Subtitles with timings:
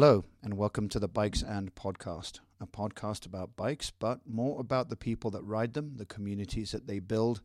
[0.00, 4.88] Hello, and welcome to the Bikes and Podcast, a podcast about bikes, but more about
[4.88, 7.42] the people that ride them, the communities that they build,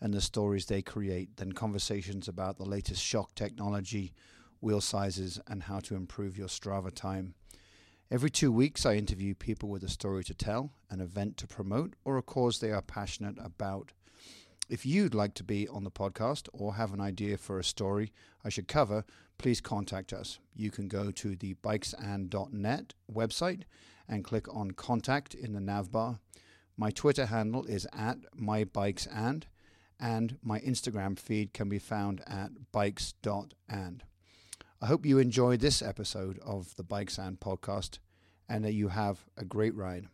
[0.00, 4.12] and the stories they create than conversations about the latest shock technology,
[4.60, 7.34] wheel sizes, and how to improve your Strava time.
[8.08, 11.94] Every two weeks, I interview people with a story to tell, an event to promote,
[12.04, 13.90] or a cause they are passionate about.
[14.68, 18.12] If you'd like to be on the podcast or have an idea for a story
[18.44, 19.04] I should cover,
[19.38, 20.38] please contact us.
[20.54, 23.62] You can go to the bikesand.net website
[24.08, 26.20] and click on contact in the nav bar.
[26.76, 29.44] My Twitter handle is at mybikesand,
[29.98, 34.02] and my Instagram feed can be found at bikes.and.
[34.80, 37.98] I hope you enjoyed this episode of the Bikes and podcast
[38.46, 40.08] and that you have a great ride.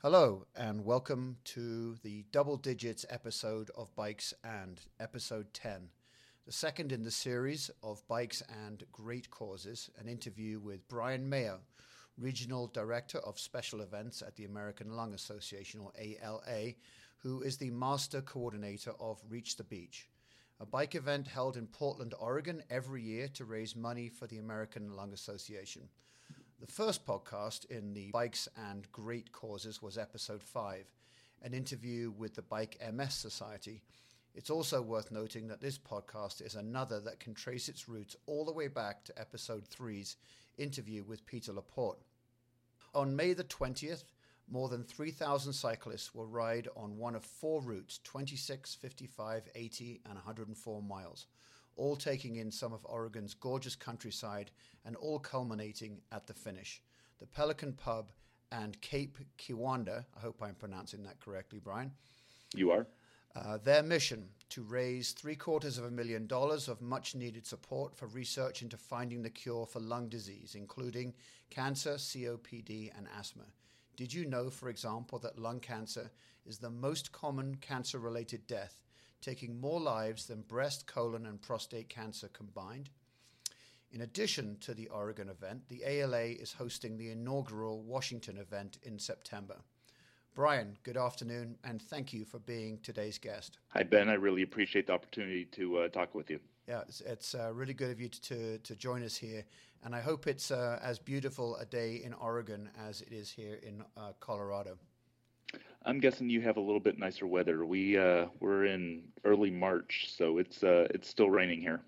[0.00, 5.88] Hello, and welcome to the double digits episode of Bikes and, episode 10,
[6.48, 11.58] the second in the series of Bikes and Great Causes, an interview with Brian Mayo,
[12.16, 16.72] Regional Director of Special Events at the American Lung Association, or ALA,
[17.18, 20.08] who is the Master Coordinator of Reach the Beach,
[20.58, 24.96] a bike event held in Portland, Oregon every year to raise money for the American
[24.96, 25.82] Lung Association.
[26.60, 30.86] The first podcast in the Bikes and Great Causes was episode 5,
[31.42, 33.82] an interview with the Bike MS Society.
[34.34, 38.44] It's also worth noting that this podcast is another that can trace its roots all
[38.44, 40.16] the way back to episode 3's
[40.56, 42.00] interview with Peter Laporte.
[42.94, 44.04] On May the 20th,
[44.50, 50.14] more than 3,000 cyclists will ride on one of four routes 26, 55, 80, and
[50.14, 51.26] 104 miles
[51.78, 54.50] all taking in some of Oregon's gorgeous countryside
[54.84, 56.82] and all culminating at the finish.
[57.20, 58.10] The Pelican Pub
[58.52, 61.92] and Cape Kiwanda, I hope I'm pronouncing that correctly, Brian.
[62.54, 62.86] You are.
[63.36, 67.94] Uh, their mission to raise three quarters of a million dollars of much needed support
[67.94, 71.14] for research into finding the cure for lung disease, including
[71.50, 73.44] cancer, COPD, and asthma.
[73.96, 76.10] Did you know, for example, that lung cancer
[76.46, 78.80] is the most common cancer related death
[79.20, 82.90] taking more lives than breast, colon, and prostate cancer combined.
[83.90, 88.98] In addition to the Oregon event, the ALA is hosting the inaugural Washington event in
[88.98, 89.56] September.
[90.38, 93.58] Brian, good afternoon, and thank you for being today's guest.
[93.70, 94.08] Hi, Ben.
[94.08, 96.38] I really appreciate the opportunity to uh, talk with you.
[96.68, 99.42] Yeah, it's, it's uh, really good of you to, to, to, join us here,
[99.82, 103.58] and I hope it's uh, as beautiful a day in Oregon as it is here
[103.66, 104.78] in uh, Colorado.
[105.84, 107.66] I'm guessing you have a little bit nicer weather.
[107.66, 111.80] We uh, we're in early March, so it's uh, it's still raining here.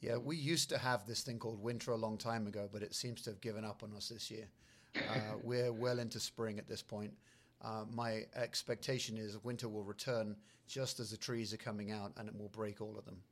[0.00, 2.94] Yeah, we used to have this thing called winter a long time ago, but it
[2.94, 4.46] seems to have given up on us this year.
[4.94, 7.12] Uh, we're well into spring at this point.
[7.62, 10.36] Uh, my expectation is winter will return
[10.66, 13.22] just as the trees are coming out, and it will break all of them.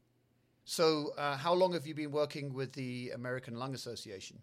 [0.65, 4.39] So, uh, how long have you been working with the American Lung Association?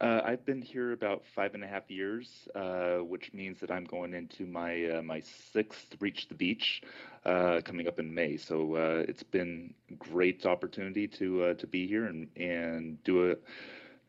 [0.00, 3.84] Uh, I've been here about five and a half years, uh, which means that I'm
[3.84, 6.82] going into my uh, my sixth Reach the Beach
[7.24, 8.36] uh, coming up in May.
[8.36, 8.74] So
[9.08, 13.36] it's been great opportunity to to be here and and do a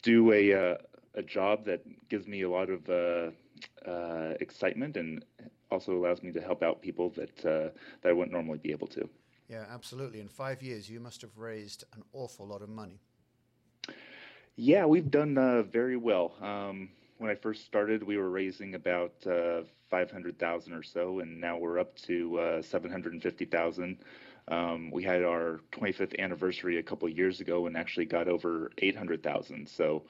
[0.02, 0.78] do a
[1.16, 2.90] a job that gives me a lot of
[4.40, 5.24] excitement and
[5.72, 7.74] also allows me to help out people that that
[8.06, 9.10] I wouldn't normally be able to.
[9.50, 10.20] Yeah, absolutely.
[10.20, 13.00] In five years, you must have raised an awful lot of money.
[14.56, 16.36] Yeah, we've done uh, very well.
[16.42, 21.58] Um, when I first started, we were raising about uh, 500,000 or so, and now
[21.58, 23.98] we're up to uh, 750,000.
[24.48, 28.72] Um, we had our 25th anniversary a couple of years ago and actually got over
[28.78, 29.68] 800,000.
[29.68, 30.04] So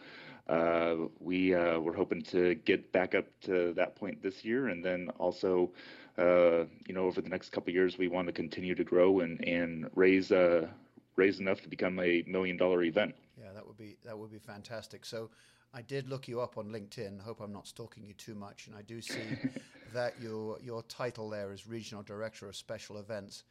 [0.47, 4.83] uh, we uh, we're hoping to get back up to that point this year, and
[4.83, 5.72] then also,
[6.17, 9.22] uh, you know, over the next couple of years, we want to continue to grow
[9.22, 10.67] and and raise uh,
[11.16, 13.16] raise enough to become a million dollar event.
[13.39, 15.05] Yeah, that would be that would be fantastic.
[15.05, 15.29] So
[15.73, 17.22] I did look you up on LinkedIn.
[17.22, 19.37] Hope I'm not stalking you too much, and I do see
[19.93, 23.43] that your your title there is regional director of special events.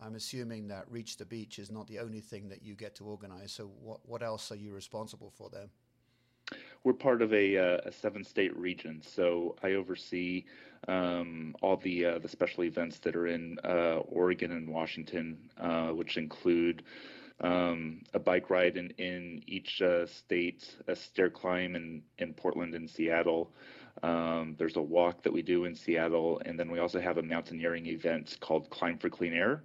[0.00, 3.04] I'm assuming that Reach the Beach is not the only thing that you get to
[3.04, 3.52] organize.
[3.52, 5.68] So what what else are you responsible for there?
[6.82, 10.46] We're part of a, uh, a seven state region, so I oversee
[10.88, 15.88] um, all the uh, the special events that are in uh, Oregon and Washington, uh,
[15.88, 16.82] which include
[17.42, 22.74] um, a bike ride in, in each uh, state, a stair climb in, in Portland
[22.74, 23.50] and Seattle.
[24.02, 27.22] Um, there's a walk that we do in Seattle, and then we also have a
[27.22, 29.62] mountaineering event called Climb for Clean Air,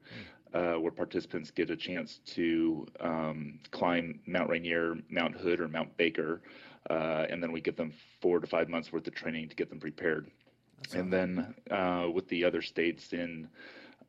[0.53, 5.95] uh, where participants get a chance to um, climb Mount Rainier, Mount Hood, or Mount
[5.97, 6.41] Baker,
[6.89, 9.69] uh, and then we give them four to five months worth of training to get
[9.69, 10.29] them prepared.
[10.93, 13.47] and then uh, with the other states in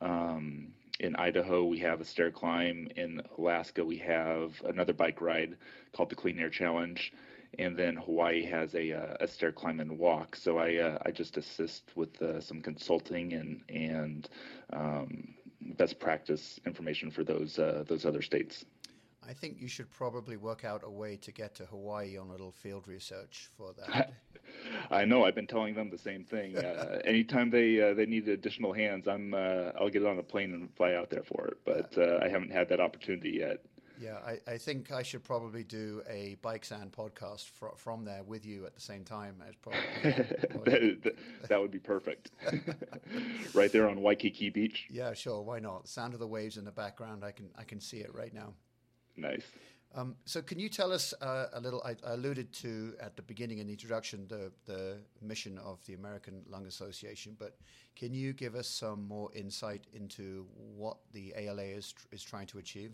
[0.01, 2.89] um, in Idaho, we have a stair climb.
[2.97, 5.57] In Alaska, we have another bike ride
[5.93, 7.13] called the Clean Air Challenge.
[7.59, 10.37] And then Hawaii has a, uh, a stair climb and walk.
[10.37, 14.29] So I, uh, I just assist with uh, some consulting and, and
[14.73, 18.65] um, best practice information for those, uh, those other states.
[19.29, 22.31] I think you should probably work out a way to get to Hawaii on a
[22.31, 24.13] little field research for that.
[24.91, 25.25] I know.
[25.25, 26.57] I've been telling them the same thing.
[26.57, 30.53] Uh, anytime they uh, they need additional hands, I'm uh, I'll get on a plane
[30.55, 31.59] and fly out there for it.
[31.65, 33.65] But uh, I haven't had that opportunity yet.
[34.01, 38.23] Yeah, I, I think I should probably do a bikes and podcast fr- from there
[38.23, 39.43] with you at the same time.
[39.47, 39.81] As probably,
[41.03, 41.17] that,
[41.49, 42.31] that, would be perfect.
[43.55, 44.87] right there on Waikiki Beach.
[44.91, 45.43] Yeah, sure.
[45.43, 45.85] Why not?
[45.85, 47.25] The sound of the waves in the background.
[47.25, 48.53] I can I can see it right now.
[49.17, 49.45] Nice.
[49.95, 51.83] Um, so, can you tell us uh, a little?
[51.83, 55.95] I, I, alluded to at the beginning in the introduction the the mission of the
[55.95, 57.57] American Lung Association, but
[57.95, 62.59] can you give us some more insight into what the ALA is is trying to
[62.59, 62.93] achieve?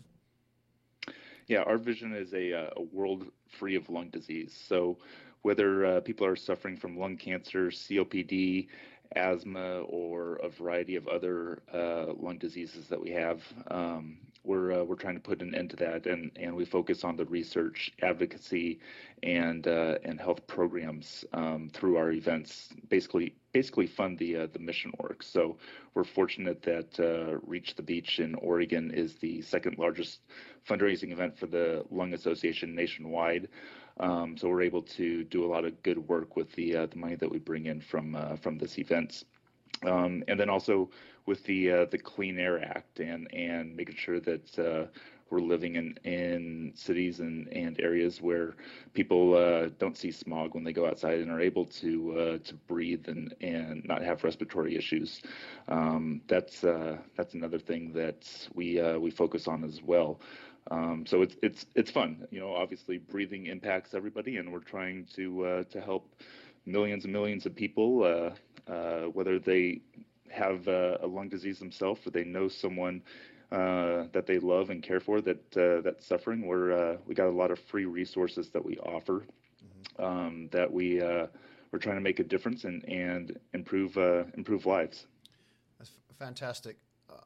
[1.47, 4.53] Yeah, our vision is a, uh, a world free of lung disease.
[4.67, 4.97] So,
[5.41, 8.67] whether uh, people are suffering from lung cancer, COPD,
[9.15, 14.83] asthma, or a variety of other uh, lung diseases that we have, um, we're uh,
[14.83, 17.91] we're trying to put an end to that, and and we focus on the research,
[18.01, 18.79] advocacy,
[19.21, 22.69] and uh, and health programs um, through our events.
[22.89, 25.23] Basically, basically fund the uh, the mission work.
[25.23, 25.57] So
[25.93, 30.19] we're fortunate that uh, Reach the Beach in Oregon is the second largest
[30.67, 33.47] fundraising event for the Lung Association nationwide.
[33.99, 36.97] Um, so we're able to do a lot of good work with the uh, the
[36.97, 39.23] money that we bring in from uh, from this event.
[39.85, 40.89] Um, and then also
[41.25, 44.87] with the uh, the Clean Air Act and and making sure that uh,
[45.29, 48.55] we're living in in cities and and areas where
[48.93, 52.53] people uh, don't see smog when they go outside and are able to uh, to
[52.67, 55.21] breathe and and not have respiratory issues.
[55.67, 60.19] Um, that's uh, that's another thing that we uh, we focus on as well.
[60.71, 62.27] Um, so it's it's it's fun.
[62.31, 66.15] You know, obviously breathing impacts everybody, and we're trying to to help
[66.65, 68.33] millions and millions of people
[68.67, 69.81] uh, whether they
[70.29, 73.01] have uh, a lung disease themselves or they know someone
[73.51, 76.45] uh, that they love and care for that uh, that's suffering.
[76.45, 79.25] We're uh, we got a lot of free resources that we offer
[79.63, 80.03] mm-hmm.
[80.03, 81.27] um, that we uh,
[81.71, 83.95] we're trying to make a difference and and improve
[84.35, 85.05] improve lives.
[85.77, 86.77] That's f- fantastic.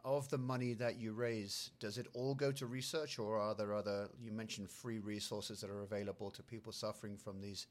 [0.03, 3.73] Of the money that you raise, does it all go to research, or are there
[3.73, 4.09] other?
[4.19, 7.67] You mentioned free resources that are available to people suffering from these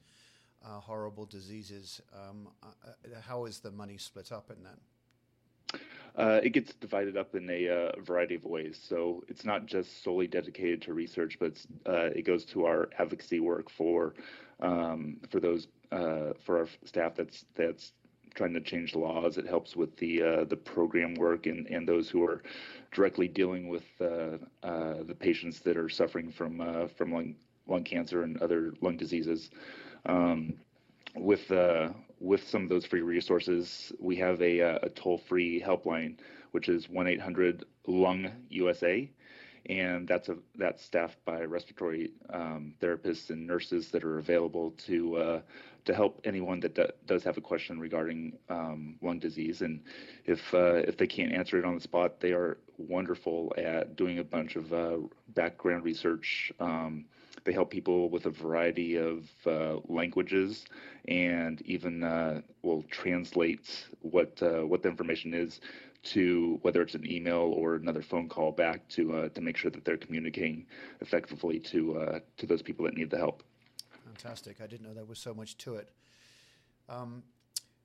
[0.65, 2.01] uh, horrible diseases.
[2.13, 5.79] Um, uh, uh, how is the money split up in that?
[6.15, 8.79] Uh, it gets divided up in a uh, variety of ways.
[8.81, 11.53] So it's not just solely dedicated to research, but
[11.85, 14.15] uh, it goes to our advocacy work for
[14.59, 17.93] um, for those for our staff that's that's
[18.33, 19.37] trying to change laws.
[19.37, 22.41] It helps with the the program work and, and those who are
[22.91, 24.39] directly dealing with the
[25.19, 27.35] patients that are suffering from from lung
[27.67, 29.51] lung cancer and other lung diseases.
[30.05, 30.53] Um,
[31.15, 31.89] with uh,
[32.19, 36.17] with some of those free resources, we have a, uh, a toll-free helpline,
[36.51, 39.09] which is one eight hundred Lung USA,
[39.67, 45.17] and that's a that's staffed by respiratory um, therapists and nurses that are available to
[45.17, 45.41] uh,
[45.85, 49.61] to help anyone that do, does have a question regarding um, lung disease.
[49.61, 49.81] And
[50.25, 54.19] if uh, if they can't answer it on the spot, they are wonderful at doing
[54.19, 54.97] a bunch of uh,
[55.29, 56.51] background research.
[56.59, 57.05] Um,
[57.43, 60.65] they help people with a variety of uh, languages
[61.07, 65.61] and even uh, will translate what uh, what the information is
[66.03, 69.71] to whether it's an email or another phone call back to uh, to make sure
[69.71, 70.65] that they're communicating
[71.01, 73.43] effectively to uh, to those people that need the help.
[74.05, 74.61] Fantastic!
[74.61, 75.89] I didn't know there was so much to it.
[76.89, 77.23] Um,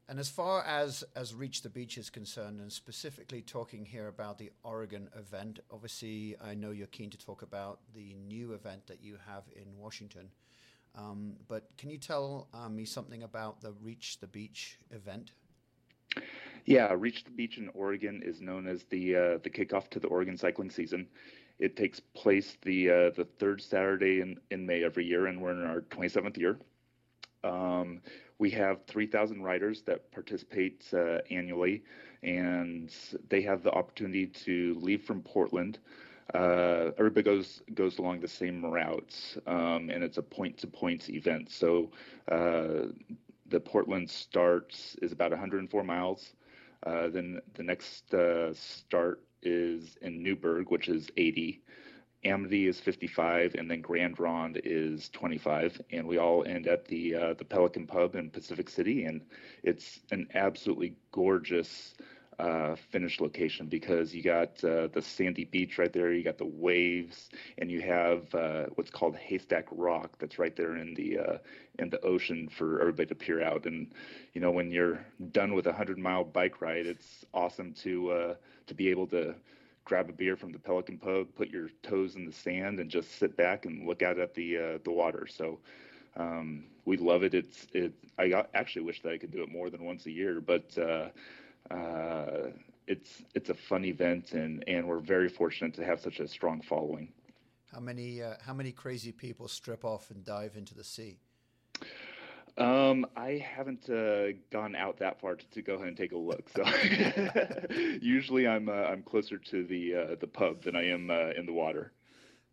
[0.09, 4.39] and as far as, as Reach the Beach is concerned, and specifically talking here about
[4.39, 9.03] the Oregon event, obviously I know you're keen to talk about the new event that
[9.03, 10.29] you have in Washington.
[10.95, 15.33] Um, but can you tell um, me something about the Reach the Beach event?
[16.67, 20.09] Yeah, Reach the Beach in Oregon is known as the uh, the kickoff to the
[20.09, 21.07] Oregon cycling season.
[21.59, 25.53] It takes place the uh, the third Saturday in, in May every year, and we're
[25.53, 26.59] in our 27th year.
[27.45, 28.03] Um,
[28.43, 31.85] we have 3,000 riders that participate uh, annually,
[32.25, 32.93] and
[33.29, 35.79] they have the opportunity to leave from Portland.
[36.35, 41.53] Uh, everybody goes goes along the same routes, um, and it's a point-to-point event.
[41.53, 41.93] So
[42.33, 42.89] uh,
[43.47, 46.33] the Portland start is about 104 miles.
[46.85, 51.63] Uh, then the next uh, start is in Newberg, which is 80.
[52.25, 57.15] Amity is 55, and then Grand Ronde is 25, and we all end at the
[57.15, 59.23] uh, the Pelican Pub in Pacific City, and
[59.65, 61.95] it's an absolutely gorgeous
[62.39, 66.45] uh, finish location because you got uh, the sandy beach right there, you got the
[66.45, 71.39] waves, and you have uh, what's called Haystack Rock that's right there in the uh,
[71.79, 73.67] in the ocean for everybody to peer out.
[73.67, 73.93] And
[74.33, 78.35] you know, when you're done with a hundred mile bike ride, it's awesome to uh,
[78.67, 79.35] to be able to
[79.85, 83.19] grab a beer from the Pelican Pub, put your toes in the sand, and just
[83.19, 85.27] sit back and look out at the uh, the water.
[85.27, 85.59] So.
[86.15, 87.33] Um, we love it.
[87.33, 87.95] It's it.
[88.19, 91.09] I actually wish that I could do it more than once a year, but uh,
[91.73, 92.51] uh,
[92.87, 96.61] it's it's a fun event, and and we're very fortunate to have such a strong
[96.61, 97.09] following.
[97.73, 101.19] How many uh, how many crazy people strip off and dive into the sea?
[102.59, 106.17] Um, I haven't uh, gone out that far to, to, go ahead and take a
[106.19, 106.51] look.
[106.55, 106.65] So
[108.01, 111.47] usually I'm uh, I'm closer to the uh, the pub than I am uh, in
[111.47, 111.93] the water.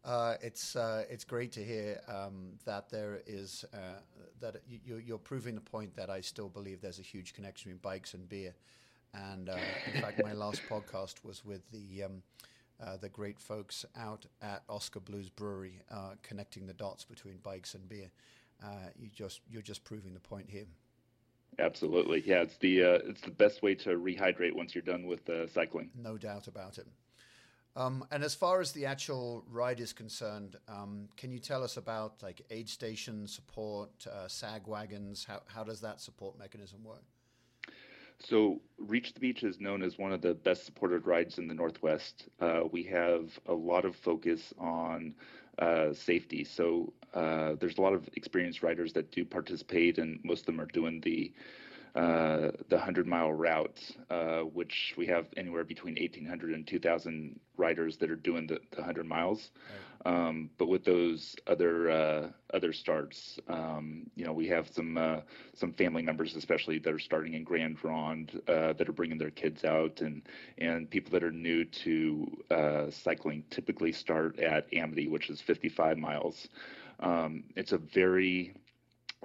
[0.06, 3.66] Uh, it's uh, it's great to hear um, that there is
[4.40, 7.82] that you, are proving the point that I still believe there's a huge connection between
[7.82, 8.56] bikes and beer.
[9.14, 9.58] And uh,
[9.94, 12.24] in fact, my last podcast was with the um,
[12.82, 17.74] uh, the great folks out at Oskar Blues Brewery, uh, connecting the dots between bikes
[17.74, 18.12] and beer.
[18.64, 20.66] Uh, you just you're just proving the point here.
[21.58, 22.42] Absolutely, yeah.
[22.42, 25.90] It's the uh, it's the best way to rehydrate once you're done with uh, cycling.
[25.96, 26.88] No doubt about it.
[27.76, 31.78] Um, and as far as the actual ride is concerned, um, can you tell us
[31.78, 33.90] about like aid station support,
[34.28, 35.26] sag wagons?
[35.26, 37.04] How how does that support mechanism work?
[38.22, 41.54] So, Reach the Beach is known as one of the best supported rides in the
[41.54, 42.28] Northwest.
[42.42, 45.16] Uh, we have a lot of focus on
[45.60, 46.44] uh, safety.
[46.44, 50.62] So, uh, there's a lot of experienced riders that do participate, and most of them
[50.62, 51.32] are doing the
[51.96, 53.80] uh, the 100 mile route,
[54.10, 58.78] uh, which we have anywhere between 1,800 and 2,000 riders that are doing the, the
[58.78, 59.52] 100 miles.
[59.70, 59.80] Right.
[60.06, 65.22] Um, but with those other uh, other starts, um, you know, we have some uh,
[65.56, 69.32] some family members, especially that are starting in Grand Ronde, uh, that are bringing their
[69.32, 70.22] kids out, and
[70.58, 75.98] and people that are new to uh, cycling typically start at Amity, which is 55
[75.98, 76.48] miles.
[77.02, 78.54] Um, it's a very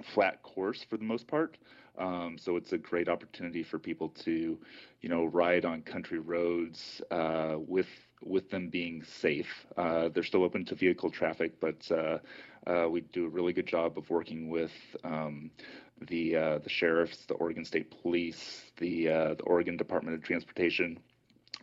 [0.03, 1.57] flat course for the most part.
[1.97, 4.59] Um, so it's a great opportunity for people to,
[5.01, 7.87] you know, ride on country roads uh, with
[8.21, 9.65] with them being safe.
[9.77, 12.17] Uh, they're still open to vehicle traffic, but uh,
[12.67, 14.73] uh we do a really good job of working with
[15.03, 15.51] um,
[16.01, 20.99] the uh, the sheriffs, the Oregon State Police, the uh, the Oregon Department of Transportation,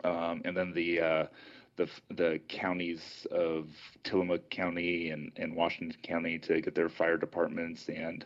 [0.03, 1.27] um, and then the
[1.75, 3.67] the the counties of
[4.03, 8.25] Tillamook County and, and Washington County to get their fire departments and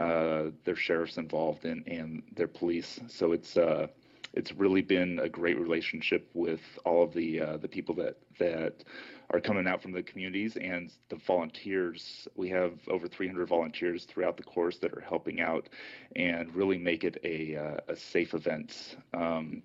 [0.00, 3.00] uh, their sheriffs involved and, and their police.
[3.08, 3.88] So it's uh,
[4.34, 8.84] it's really been a great relationship with all of the uh, the people that that
[9.30, 12.26] are coming out from the communities and the volunteers.
[12.34, 15.68] We have over 300 volunteers throughout the course that are helping out
[16.16, 18.96] and really make it a uh, a safe event.
[19.14, 19.62] Um,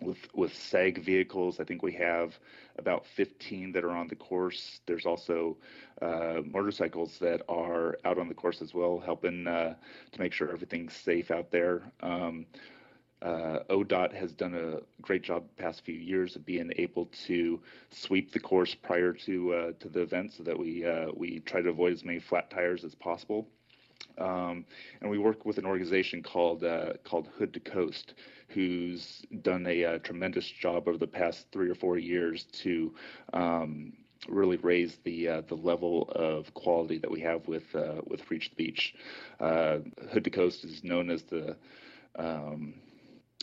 [0.00, 1.60] with with SAG vehicles.
[1.60, 2.38] I think we have
[2.78, 4.80] about 15 that are on the course.
[4.86, 5.56] There's also
[6.00, 9.74] uh, motorcycles that are out on the course as well, helping uh,
[10.12, 11.82] to make sure everything's safe out there.
[12.00, 12.46] Um,
[13.20, 17.60] uh, ODOT has done a great job the past few years of being able to
[17.90, 21.60] sweep the course prior to uh, to the event, so that we uh, we try
[21.60, 23.48] to avoid as many flat tires as possible.
[24.18, 24.64] Um,
[25.00, 28.14] and we work with an organization called uh, called Hood to Coast,
[28.48, 32.94] who's done a, a, uh, tremendous job over the past three or four years to
[33.32, 33.92] um,
[34.28, 38.50] really raise the uh, the level of quality that we have with uh, with Reach
[38.50, 38.94] the Beach.
[39.40, 39.78] Uh,
[40.10, 41.56] Hood to Coast is known as the
[42.16, 42.74] um,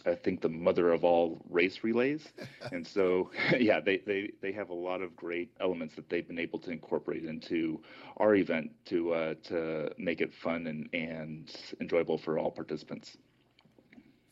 [0.05, 2.27] I think the mother of all race relays.
[2.71, 6.39] and so, yeah, they, they, they have a lot of great elements that they've been
[6.39, 7.81] able to incorporate into
[8.17, 13.17] our event to uh, to make it fun and, and enjoyable for all participants.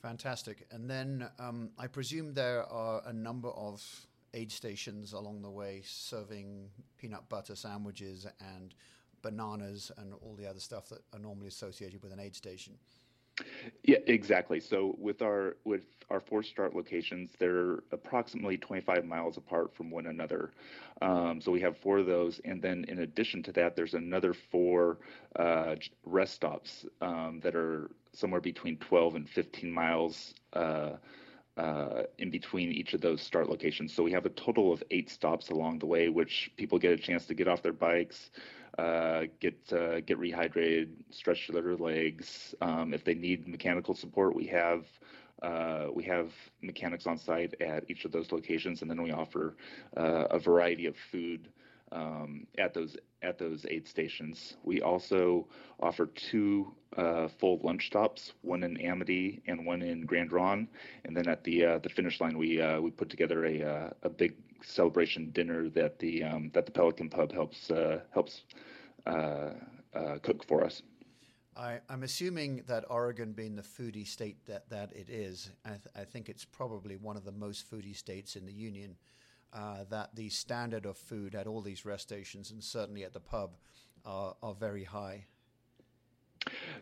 [0.02, 0.68] Fantastic.
[0.72, 3.82] And then um, I presume there are a number of
[4.34, 8.74] aid stations along the way serving peanut butter sandwiches and
[9.22, 12.74] bananas and all the other stuff that are normally associated with an aid station.
[13.84, 14.60] Yeah, exactly.
[14.60, 20.08] So with our with our four start locations, they're approximately 25 miles apart from one
[20.08, 20.52] another.
[21.02, 24.34] Um, so we have four of those, and then in addition to that, there's another
[24.34, 25.00] four
[25.38, 25.76] uh,
[26.06, 30.34] rest stops um, that are somewhere between 12 and 15 miles.
[30.54, 30.94] Uh,
[31.58, 33.94] uh, in between each of those start locations.
[33.94, 36.98] So we have a total of eight stops along the way, which people get a
[36.98, 38.32] chance to get off their bikes,
[38.78, 42.56] uh, get uh, get rehydrated, stretch their legs.
[42.62, 44.86] Um, if they need mechanical support, we have
[45.42, 49.56] uh, we have mechanics on site at each of those locations, and then we offer
[49.98, 51.50] uh, a variety of food
[51.92, 54.56] um, at those at those aid stations.
[54.64, 55.48] We also
[55.80, 60.68] offer two uh, full lunch stops, one in Amity and one in Grand Ronde.
[61.06, 63.90] and then at the uh, the finish line, we uh, we put together a uh,
[64.04, 64.10] a
[64.64, 68.44] celebration dinner that the um, that the Pelican Pub helps uh, helps
[70.22, 70.82] cook for us.
[71.56, 75.82] I, am assuming that Oregon, being the foodie state that, that it is, I, th-
[75.96, 78.96] I, think it's probably one of the most foodie states in the union
[79.54, 83.20] uh, that the standard of food at all these rest stations and certainly at the
[83.20, 83.52] pub
[84.04, 85.26] are, are very high.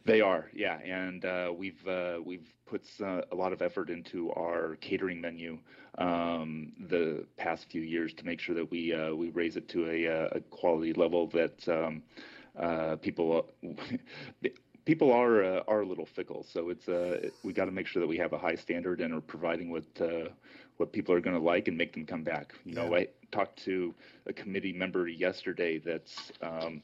[0.06, 4.32] They are, yeah, and uh, we've uh, we've put uh, a lot of effort into
[4.32, 5.60] our catering menu
[5.98, 9.90] um, the past few years to make sure that we uh, we raise it to
[9.90, 12.02] a, uh, a quality level that um,
[12.58, 13.48] uh, people
[14.86, 16.44] people are are a little fickle.
[16.44, 16.88] So it's
[17.44, 19.86] we got to make sure that we have a high standard and are providing what
[20.78, 22.54] what people are going to like and make them come back.
[22.66, 22.88] You yeah.
[22.88, 23.94] know, I talked to
[24.26, 26.82] a committee member yesterday that's um,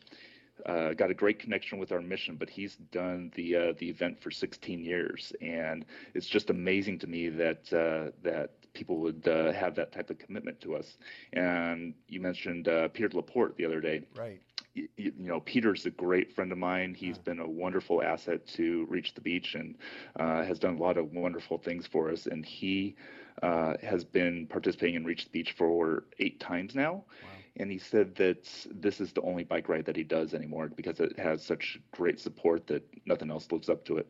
[0.65, 4.21] uh, got a great connection with our mission, but he's done the uh, the event
[4.21, 9.51] for 16 years, and it's just amazing to me that uh, that people would uh,
[9.51, 10.97] have that type of commitment to us.
[11.33, 14.41] And you mentioned uh, Peter Laporte the other day, right?
[14.73, 16.93] You, you, know, Peter's a great friend of mine.
[16.93, 17.23] He's yeah.
[17.23, 19.75] been a wonderful asset to Reach the Beach and
[20.19, 22.27] uh, has done a lot of wonderful things for us.
[22.27, 22.95] And he
[23.41, 26.93] uh, has been participating in Reach the Beach for eight times now.
[26.93, 27.29] Wow.
[27.59, 30.99] And he said that this is the only bike ride that he does anymore because
[30.99, 34.07] it has such great support that nothing else lives up to it.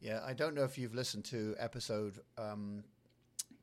[0.00, 2.84] Yeah, I don't know if you've listened to episode, um,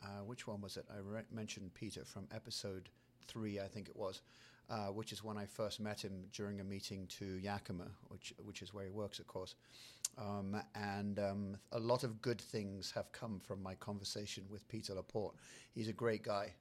[0.03, 0.85] uh, which one was it?
[0.93, 2.89] I re- mentioned Peter from episode
[3.25, 4.21] three, I think it was,
[4.69, 8.61] uh, which is when I first met him during a meeting to Yakima, which which
[8.61, 9.55] is where he works, of course.
[10.17, 14.93] Um, and um, a lot of good things have come from my conversation with Peter
[14.93, 15.35] Laporte.
[15.73, 16.53] He's a great guy.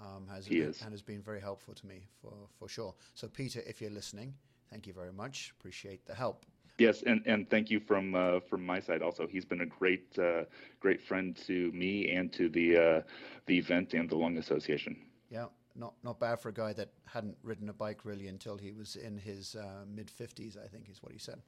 [0.00, 0.82] Um, has he is.
[0.82, 2.94] and has been very helpful to me for, for sure.
[3.14, 4.34] So, Peter, if you're listening,
[4.70, 5.52] thank you very much.
[5.58, 6.44] Appreciate the help.
[6.78, 9.26] Yes, and, and thank you from uh, from my side also.
[9.28, 10.44] He's been a great uh,
[10.80, 13.00] great friend to me and to the uh,
[13.46, 14.96] the event and the Lung Association.
[15.30, 18.72] Yeah, not not bad for a guy that hadn't ridden a bike really until he
[18.72, 20.56] was in his uh, mid fifties.
[20.56, 21.40] I think is what he said.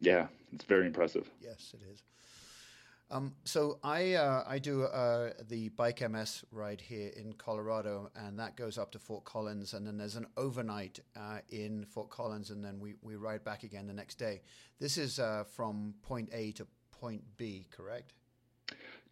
[0.00, 1.30] Yeah, it's very impressive.
[1.40, 2.02] Yes, it is.
[3.12, 8.38] Um, so I uh, I do uh, the bike MS ride here in Colorado, and
[8.38, 12.48] that goes up to Fort Collins, and then there's an overnight uh, in Fort Collins,
[12.48, 14.40] and then we, we ride back again the next day.
[14.80, 18.14] This is uh, from point A to point B, correct?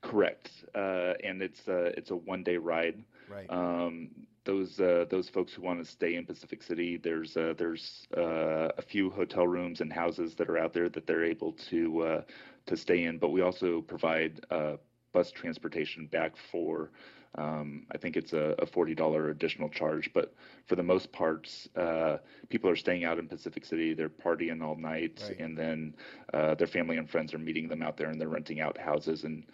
[0.00, 3.04] Correct, uh, and it's uh, it's a one day ride.
[3.28, 3.50] Right.
[3.50, 4.08] Um,
[4.44, 8.68] those uh, those folks who want to stay in Pacific City, there's uh, there's uh,
[8.76, 12.22] a few hotel rooms and houses that are out there that they're able to uh,
[12.66, 13.18] to stay in.
[13.18, 14.76] But we also provide uh,
[15.12, 16.90] bus transportation back for.
[17.36, 20.34] Um, I think it's a, a, forty dollar additional charge, but
[20.66, 22.16] for the most parts, uh,
[22.48, 23.94] people are staying out in Pacific City.
[23.94, 25.38] They're partying all night, right.
[25.38, 25.94] and then
[26.32, 29.44] their family and friends are meeting them out there, and they're renting out houses and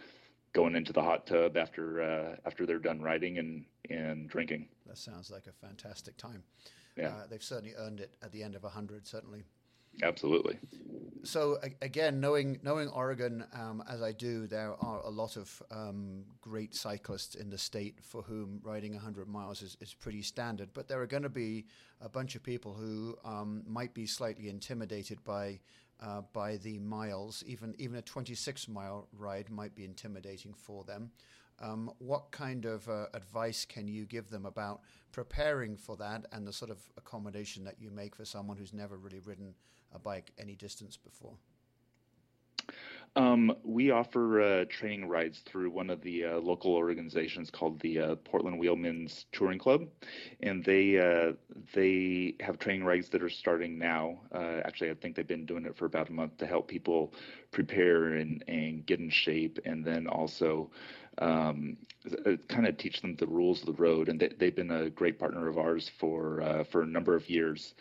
[0.56, 4.66] going into the hot tub after uh, after they're done riding and and drinking.
[4.86, 6.42] That sounds like a fantastic time.
[6.96, 9.06] Yeah, uh, they've certainly earned it at the end of a hundred.
[9.06, 9.44] Certainly.
[10.02, 10.58] Absolutely.
[11.24, 16.24] So again, knowing knowing Oregon um, as I do, there are a lot of um,
[16.40, 20.68] great cyclists in the state for whom riding 100 miles is, is pretty standard.
[20.72, 21.66] But there are going to be
[22.00, 25.60] a bunch of people who um, might be slightly intimidated by
[26.00, 27.42] uh, by the miles.
[27.46, 31.11] Even even a 26 mile ride might be intimidating for them.
[31.59, 36.46] Um, what kind of uh, advice can you give them about preparing for that and
[36.46, 39.54] the sort of accommodation that you make for someone who's never really ridden
[39.94, 41.38] a bike any distance before?
[43.16, 47.98] Um, we offer uh, training rides through one of the uh, local organizations called the
[47.98, 49.87] uh, Portland Wheelmen's Touring Club,
[50.40, 51.33] and they uh,
[51.72, 54.20] they have training rides that are starting now.
[54.35, 57.14] Uh, actually, I think they've been doing it for about a month to help people
[57.52, 60.70] prepare and, and get in shape, and then also
[61.16, 61.79] um,
[62.26, 64.11] uh, kind of teach them the rules of the road.
[64.11, 67.74] And they, have been a great partner of ours for for a number of years.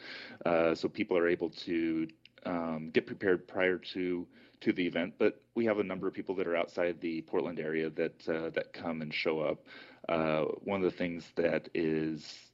[0.46, 2.08] so people are able to
[2.46, 4.26] um, get prepared prior to
[4.62, 7.60] to the event, but we have a number of people that are outside the Portland
[7.60, 9.60] area that uh, that come and show up.
[10.08, 12.52] Uh, one of the things that is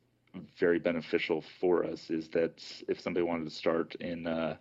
[0.58, 4.56] very beneficial for us is that if somebody wanted to start in uh,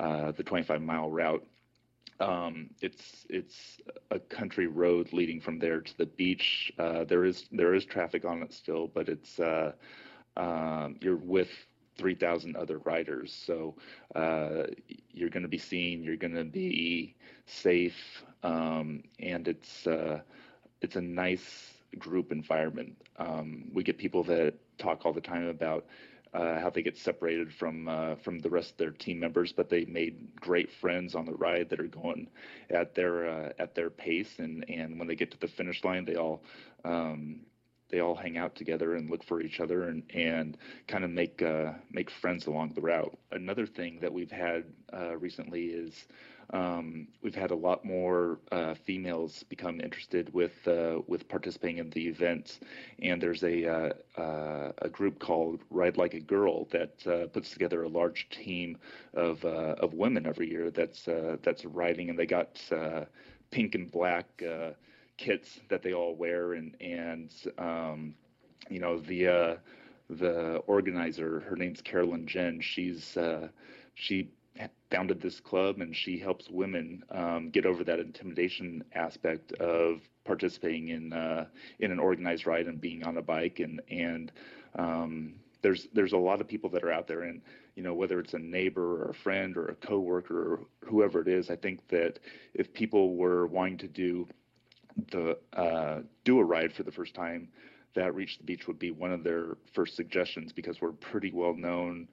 [0.00, 1.46] uh the 25 mile route,
[2.20, 6.72] um, it's it's a country road leading from there to the beach.
[6.78, 9.72] Uh, there is there is traffic on it still, but it's uh,
[10.36, 11.50] um, you're with
[11.98, 13.32] 3,000 other riders.
[13.46, 13.74] So
[14.14, 14.64] uh,
[15.12, 17.14] you're going to be seen, you're going to be
[17.46, 20.20] safe, um, and it's uh,
[20.82, 22.96] it's a nice group environment.
[23.18, 25.86] Um, we get people that talk all the time about
[26.34, 29.70] uh, how they get separated from uh, from the rest of their team members, but
[29.70, 32.28] they made great friends on the ride that are going
[32.70, 36.04] at their uh, at their pace, and and when they get to the finish line,
[36.04, 36.42] they all
[36.84, 37.40] um,
[37.88, 40.56] they all hang out together and look for each other and and
[40.88, 43.16] kind of make uh, make friends along the route.
[43.32, 46.06] Another thing that we've had uh, recently is
[46.50, 51.90] um, we've had a lot more uh, females become interested with uh, with participating in
[51.90, 52.60] the events,
[53.02, 57.50] and there's a uh, uh a group called Ride Like a Girl that uh, puts
[57.50, 58.78] together a large team
[59.14, 61.04] of uh, of women every year that's
[61.42, 62.60] that's riding, and they got
[63.50, 64.26] pink and black
[65.16, 68.14] kits that they all wear, and and um,
[68.68, 69.58] you know the
[70.08, 72.60] the organizer, her name's Carolyn Jen.
[72.60, 73.16] She's
[73.94, 74.30] she
[74.90, 80.88] founded this club and she helps women um, get over that intimidation aspect of participating
[80.88, 81.46] in uh,
[81.80, 84.32] in an organized ride and being on a bike and and
[84.78, 87.42] um, there's there's a lot of people that are out there and
[87.74, 91.28] you know whether it's a neighbor or a friend or a coworker or whoever it
[91.28, 92.18] is I think that
[92.54, 94.28] if people were wanting to do
[95.10, 97.48] the uh, do a ride for the first time
[97.94, 101.54] that reach the beach would be one of their first suggestions because we're pretty well
[101.54, 102.06] known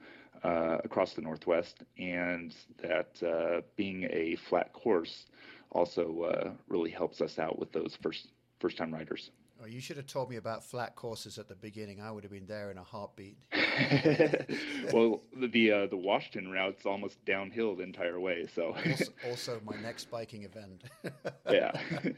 [0.44, 5.26] uh, across the Northwest, and that uh, being a flat course
[5.72, 9.32] also uh, really helps us out with those first first time riders.
[9.68, 12.02] You should have told me about flat courses at the beginning.
[12.02, 13.38] I would have been there in a heartbeat.
[14.94, 18.48] well, the uh, the Washington route's almost downhill the entire way.
[18.54, 20.84] So also, also my next biking event.
[21.50, 21.72] yeah.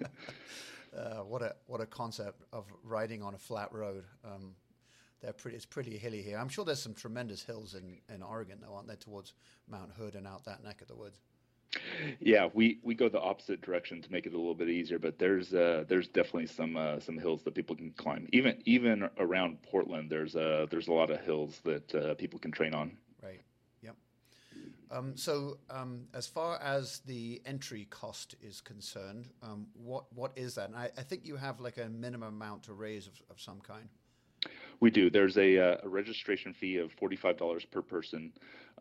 [0.95, 4.05] Uh, what a what a concept of riding on a flat road.
[4.23, 4.55] Um,
[5.21, 5.57] they're pretty.
[5.57, 6.37] It's pretty hilly here.
[6.37, 9.33] I'm sure there's some tremendous hills in, in Oregon, though, aren't there, towards
[9.67, 11.19] Mount Hood and out that neck of the woods?
[12.19, 15.19] Yeah, we, we go the opposite direction to make it a little bit easier, but
[15.19, 18.27] there's uh, there's definitely some uh, some hills that people can climb.
[18.31, 22.51] Even even around Portland, there's uh, there's a lot of hills that uh, people can
[22.51, 22.97] train on.
[23.21, 23.41] Right.
[23.81, 23.95] Yep.
[24.91, 30.55] Um, so um, as far as the entry cost is concerned, um, what what is
[30.55, 30.69] that?
[30.69, 33.59] And I, I think you have like a minimum amount to raise of, of some
[33.61, 33.89] kind.
[34.79, 35.09] We do.
[35.09, 38.31] There's a, uh, a registration fee of $45 per person,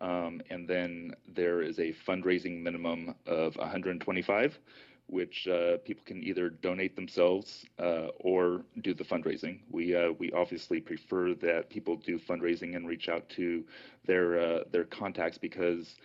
[0.01, 4.59] um, and then there is a fundraising minimum of 125,
[5.07, 9.61] which uh, people can either donate themselves uh, or do the fundraising.
[9.71, 13.65] We uh, we obviously prefer that people do fundraising and reach out to
[14.07, 15.97] their uh, their contacts because.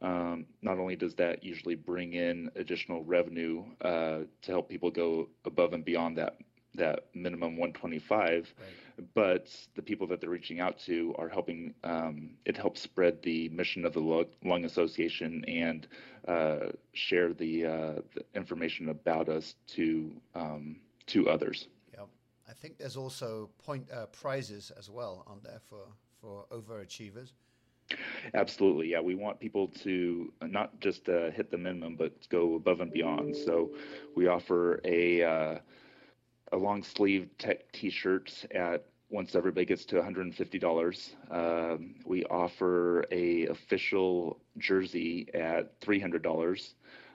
[0.00, 5.74] Um, not only does that usually bring in additional revenue to help people go above
[5.74, 6.38] and beyond that
[6.74, 9.14] that minimum 125 right.
[9.14, 13.48] but the people that they're reaching out to are helping um, it helps spread the
[13.50, 15.86] mission of the lung association and
[16.28, 22.04] uh, share the, uh, the, information about us to um, to others yeah
[22.48, 25.88] i think there's also point uh, prizes as well on there for
[26.20, 27.32] for overachievers
[28.34, 29.00] Absolutely, yeah.
[29.00, 33.36] We want people to not just uh, hit the minimum, but go above and beyond.
[33.36, 33.70] So,
[34.14, 35.58] we offer a uh,
[36.52, 41.10] a long sleeve tech t-shirts at once everybody gets to $150.
[41.30, 46.74] Um, we offer a official jersey at $300.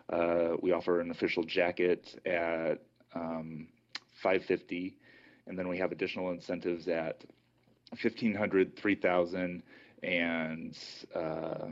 [0.09, 2.83] Uh, we offer an official jacket at
[3.15, 3.67] um,
[4.21, 4.97] 550
[5.47, 7.23] and then we have additional incentives at
[7.95, 9.63] $1,500, 3000
[10.03, 10.77] and
[11.15, 11.67] uh,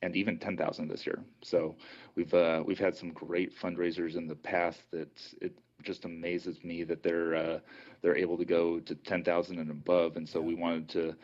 [0.00, 1.24] and even 10,000 this year.
[1.42, 1.74] So
[2.14, 5.58] we've uh, we've had some great fundraisers in the past that it
[5.88, 7.58] just amazes me that they're uh,
[8.02, 10.16] they're able to go to 10,000 and above.
[10.16, 11.14] And so we wanted to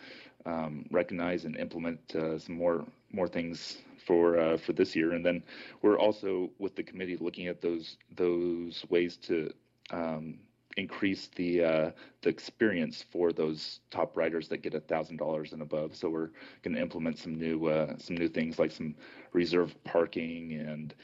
[0.47, 5.13] um, recognize and implement uh, some more more things for uh, for this year.
[5.13, 5.43] And then
[5.83, 9.53] we're also with the committee looking at those those ways to
[9.91, 10.39] um,
[10.79, 11.91] increase the uh,
[12.23, 15.95] the experience for those top riders that get a thousand dollars and above.
[15.95, 16.31] So we're
[16.63, 18.95] going to implement some new uh, some new things like some
[19.35, 20.95] reserve parking and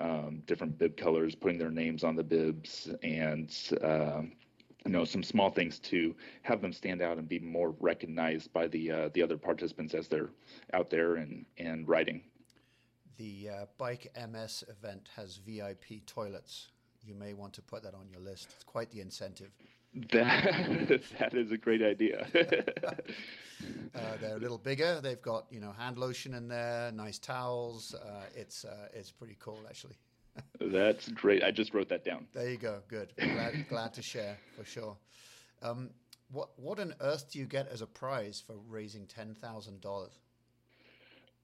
[0.00, 4.32] um, different bib colors, putting their names on the bibs, and um,
[4.84, 8.66] you know some small things to have them stand out and be more recognized by
[8.66, 10.30] the uh, the other participants as they're
[10.72, 12.22] out there and and riding.
[13.16, 16.70] The uh, Bike MS event has VIP toilets.
[17.02, 18.48] You may want to put that on your list.
[18.54, 19.50] It's quite the incentive.
[20.12, 22.26] That that is a great idea.
[23.94, 25.00] uh, they're a little bigger.
[25.00, 27.94] They've got you know hand lotion in there, nice towels.
[27.94, 29.96] Uh, it's uh, it's pretty cool actually.
[30.60, 31.42] That's great.
[31.42, 32.26] I just wrote that down.
[32.32, 32.80] There you go.
[32.86, 33.12] Good.
[33.18, 34.96] Glad, glad to share for sure.
[35.60, 35.90] Um,
[36.30, 40.20] what what on earth do you get as a prize for raising ten thousand dollars?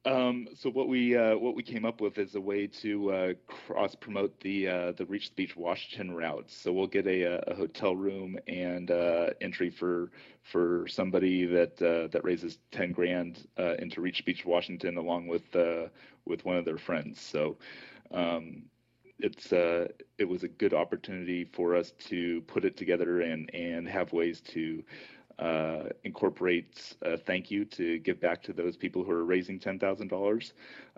[0.07, 3.33] Um, so what we uh, what we came up with is a way to uh,
[3.49, 6.49] cross promote the uh, the Reach the Beach Washington route.
[6.49, 10.13] So we'll get a, a hotel room and uh, entry for
[10.45, 15.43] for somebody that uh, that raises ten grand uh, into Reach Beach Washington along with
[16.25, 17.21] with one of their friends.
[17.21, 17.59] So.
[18.13, 18.63] Um,
[19.19, 24.13] it's it was a good opportunity for us to put it together and and have
[24.13, 24.85] ways to
[25.39, 30.53] uh, incorporates a thank you to give back to those people who are raising $10,000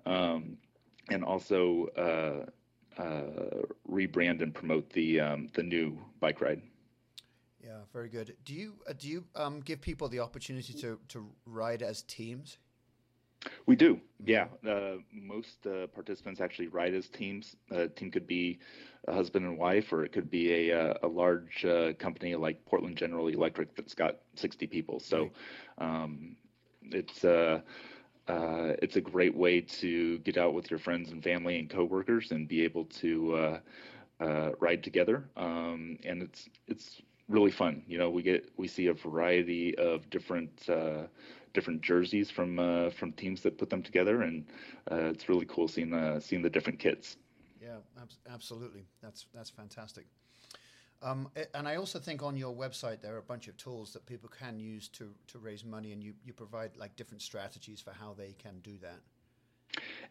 [0.06, 0.56] um,
[1.10, 6.62] and also uh, uh, rebrand and promote the, um, the new bike ride.
[7.62, 8.36] Yeah, very good.
[8.44, 12.56] Do you uh, do you um, give people the opportunity to, to ride as teams?
[13.66, 14.46] We do, yeah.
[14.66, 17.56] Uh, most uh, participants actually ride as teams.
[17.70, 18.58] A team could be
[19.06, 22.64] a husband and wife, or it could be a, uh, a large uh, company like
[22.66, 25.00] Portland General Electric that's got 60 people.
[25.00, 25.30] So
[25.78, 26.36] um,
[26.82, 27.60] it's uh,
[28.26, 32.32] uh, it's a great way to get out with your friends and family and coworkers
[32.32, 33.60] and be able to
[34.58, 35.28] ride together.
[35.36, 37.82] Um, and it's it's really fun.
[37.86, 41.04] You know, we get we see a variety of different uh,
[41.54, 44.46] different jerseys from uh, from teams that put them together, and
[44.90, 47.16] uh, it's really cool seeing the seeing the different kits.
[47.60, 48.86] Yeah, ab- absolutely.
[49.02, 50.06] That's that's fantastic.
[51.00, 54.04] Um, and I also think on your website there are a bunch of tools that
[54.06, 57.92] people can use to to raise money, and you you provide like different strategies for
[57.92, 59.00] how they can do that.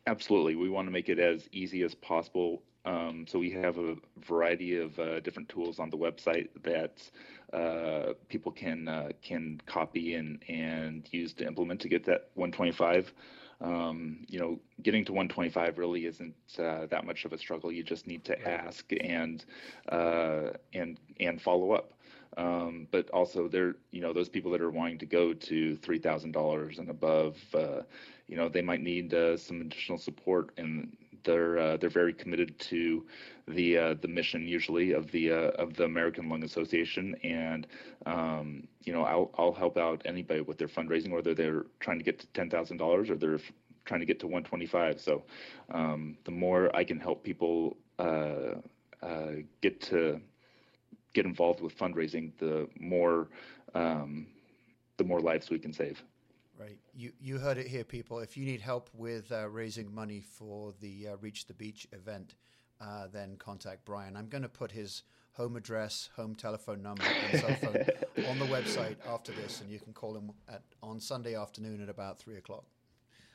[0.05, 2.61] Absolutely, we want to make it as easy as possible.
[2.87, 3.95] Um, so we have a
[4.25, 7.11] variety of uh, different tools on the website that
[7.51, 13.13] uh, people can uh, can copy and and use to implement to get that 125.
[13.59, 17.71] Um, you know, getting to 125 really isn't uh, that much of a struggle.
[17.71, 19.43] You just need to ask and
[19.89, 21.93] uh, and and follow up.
[22.37, 25.97] Um, but also, there, you know, those people that are wanting to go to three
[25.97, 27.81] thousand dollars and above, uh,
[28.27, 32.57] you know, they might need uh, some additional support, and they're uh, they're very committed
[32.59, 33.05] to
[33.47, 37.67] the uh, the mission usually of the uh, of the American Lung Association, and
[38.05, 42.03] um, you know I'll I'll help out anybody with their fundraising, whether they're trying to
[42.03, 43.39] get to ten thousand dollars or they're
[43.87, 44.99] trying to get to 125.
[44.99, 45.23] So
[45.71, 48.55] um, the more I can help people uh,
[49.01, 50.19] uh, get to
[51.13, 53.29] get involved with fundraising, the more
[53.73, 54.27] um,
[54.97, 56.03] the more lives we can save.
[56.59, 56.77] Right.
[56.93, 58.19] You you heard it here, people.
[58.19, 62.35] If you need help with uh, raising money for the uh, Reach the Beach event,
[62.81, 64.15] uh, then contact Brian.
[64.15, 68.45] I'm going to put his home address, home telephone number, and cell phone on the
[68.45, 72.37] website after this, and you can call him at on Sunday afternoon at about three
[72.37, 72.65] o'clock.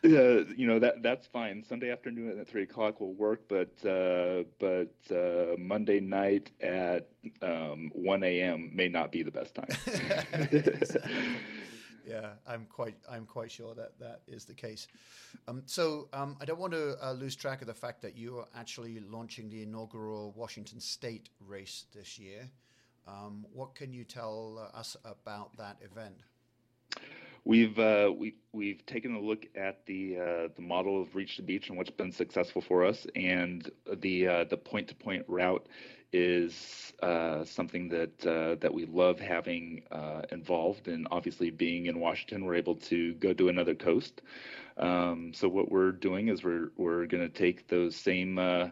[0.05, 1.63] Uh, you know that that's fine.
[1.63, 7.09] Sunday afternoon at three o'clock will work, but uh, but uh, Monday night at
[7.41, 8.69] um, one a.m.
[8.75, 9.69] may not be the best time.
[12.07, 14.89] yeah, I'm quite I'm quite sure that that is the case.
[15.49, 18.39] Um, so um, I don't want to uh, lose track of the fact that you
[18.39, 22.51] are actually launching the inaugural Washington State race this year.
[23.07, 26.15] Um, what can you tell us about that event?
[27.45, 31.43] We've uh, we we've taken a look at the uh, the model of Reach the
[31.43, 35.67] Beach and what's been successful for us, and the uh, the point to point route
[36.13, 40.89] is uh, something that uh, that we love having uh, involved.
[40.89, 44.23] And obviously, being in Washington, we're able to go to another coast.
[44.77, 48.69] Um, so what we're doing is we're we're going to take those same uh,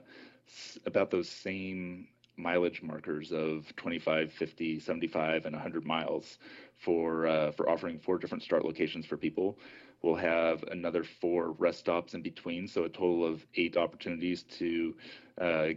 [0.86, 6.38] about those same mileage markers of 25, 50, 75, and 100 miles
[6.76, 9.58] for uh, for offering four different start locations for people.
[10.02, 14.94] We'll have another four rest stops in between, so a total of eight opportunities to
[15.38, 15.68] uh,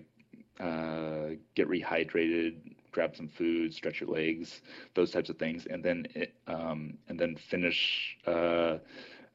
[0.60, 4.62] uh, get rehydrated, grab some food, stretch your legs,
[4.94, 6.06] those types of things, and then
[6.48, 8.78] um, and then finish uh,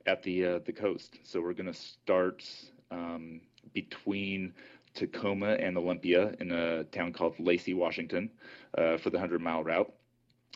[0.06, 1.18] at the uh, the coast.
[1.24, 2.44] So we're going to start
[2.90, 3.40] um,
[3.74, 4.54] between
[4.94, 8.30] Tacoma and Olympia in a town called Lacey, Washington,
[8.76, 9.92] uh, for the hundred mile route,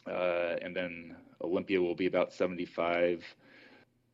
[0.09, 3.23] uh, and then Olympia will be about 75.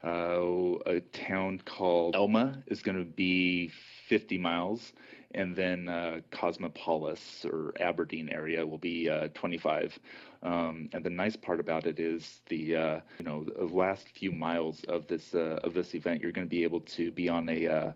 [0.04, 3.70] Uh, a town called Elma is going to be
[4.08, 4.92] 50 miles,
[5.32, 9.98] and then uh, Cosmopolis or Aberdeen area will be uh, 25.
[10.42, 14.32] Um, and the nice part about it is the uh, you know the last few
[14.32, 17.48] miles of this uh, of this event, you're going to be able to be on
[17.48, 17.92] a uh,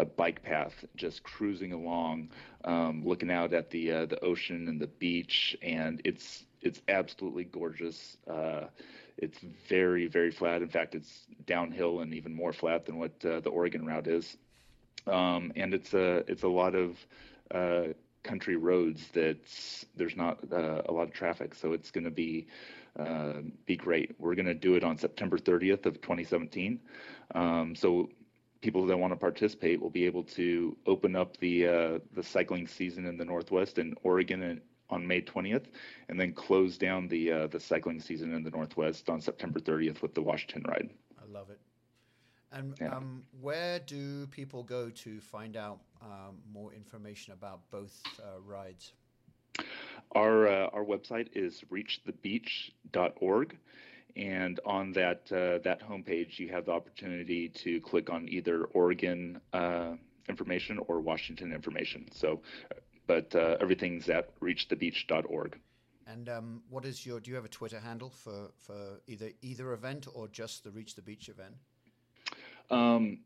[0.00, 2.30] a bike path, just cruising along,
[2.64, 7.44] um, looking out at the uh, the ocean and the beach, and it's it's absolutely
[7.44, 8.16] gorgeous.
[9.16, 10.60] it's very very flat.
[10.62, 14.36] In fact, it's downhill and even more flat than what the Oregon route is
[15.06, 16.96] um, and it's a it's a lot of
[17.50, 19.38] uh, country roads that
[19.96, 22.46] there's not uh, a lot of traffic, so it's going to be
[22.98, 23.34] uh,
[23.66, 24.14] be great.
[24.18, 26.80] We're going to do it on September 30th of 2017.
[27.34, 28.08] Um, so
[28.60, 32.66] people that want to participate will be able to open up the uh, the cycling
[32.66, 35.66] season in the Northwest in Oregon on May 20th,
[36.08, 40.02] and then close down the uh, the cycling season in the Northwest on September 30th
[40.02, 40.90] with the Washington Ride.
[42.54, 42.80] I love it.
[42.80, 42.96] And yeah.
[42.96, 48.92] um, where do people go to find out um, more information about both uh, rides?
[50.12, 53.56] Our uh, our website is reachthebeach.org,
[54.16, 59.40] and on that uh, that homepage, you have the opportunity to click on either Oregon
[59.52, 59.92] uh,
[60.28, 62.06] information or Washington information.
[62.12, 62.42] So,
[63.06, 65.58] but uh, everything's at reachthebeach.org.
[66.06, 67.20] And um, what is your?
[67.20, 70.94] Do you have a Twitter handle for for either either event or just the Reach
[70.96, 71.54] the Beach event?
[72.70, 73.18] Um,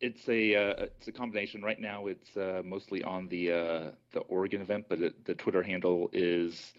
[0.00, 1.62] it's a uh, it's a combination.
[1.62, 5.62] Right now, it's uh, mostly on the uh, the Oregon event, but it, the Twitter
[5.62, 6.72] handle is,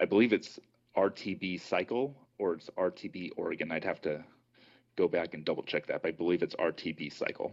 [0.00, 0.58] I believe it's
[0.96, 3.70] RTB Cycle or it's RTB Oregon.
[3.70, 4.24] I'd have to
[4.96, 6.02] go back and double check that.
[6.02, 7.52] But I believe it's RTB Cycle.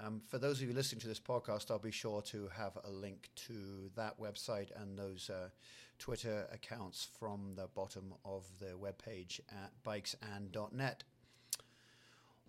[0.00, 2.90] Um, for those of you listening to this podcast, I'll be sure to have a
[2.90, 5.50] link to that website and those uh,
[5.98, 11.04] Twitter accounts from the bottom of the webpage at bikesand.net.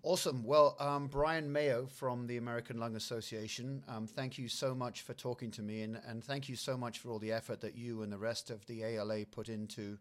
[0.05, 0.43] Awesome.
[0.43, 5.13] Well, um, Brian Mayo from the American Lung Association, um, thank you so much for
[5.13, 8.01] talking to me, and, and thank you so much for all the effort that you
[8.01, 9.97] and the rest of the ALA put into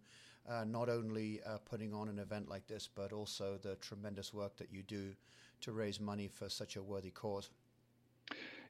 [0.51, 4.57] uh, not only uh, putting on an event like this, but also the tremendous work
[4.57, 5.11] that you do
[5.61, 7.51] to raise money for such a worthy cause.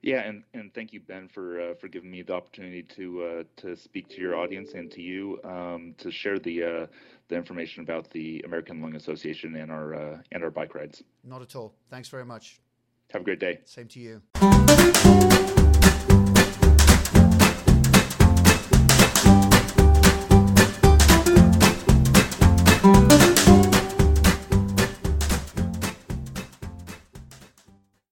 [0.02, 3.42] Yeah, and, and thank you, Ben, for uh, for giving me the opportunity to uh,
[3.58, 6.86] to speak to your audience and to you um, to share the uh,
[7.28, 11.04] the information about the American Lung Association and our uh, and our bike rides.
[11.22, 11.72] Not at all.
[11.88, 12.60] Thanks very much.
[13.12, 13.60] Have a great day.
[13.64, 15.31] Same to you.